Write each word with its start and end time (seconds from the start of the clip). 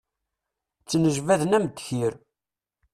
Ttnejban 0.81 1.51
am 1.57 1.65
ddkir. 1.69 2.13